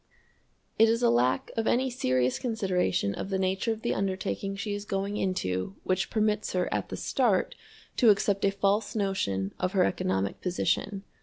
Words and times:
It 0.79 0.89
is 0.89 1.03
a 1.03 1.11
lack 1.11 1.51
of 1.55 1.67
any 1.67 1.91
serious 1.91 2.39
consideration 2.39 3.13
of 3.13 3.29
the 3.29 3.37
nature 3.37 3.71
of 3.71 3.83
the 3.83 3.93
undertaking 3.93 4.55
she 4.55 4.73
is 4.73 4.83
going 4.83 5.15
into 5.15 5.75
which 5.83 6.09
permits 6.09 6.53
her 6.53 6.67
at 6.73 6.89
the 6.89 6.97
start 6.97 7.53
to 7.97 8.09
accept 8.09 8.43
a 8.43 8.49
false 8.51 8.95
notion 8.95 9.53
of 9.59 9.73
her 9.73 9.83
economic 9.85 10.41
position. 10.41 11.03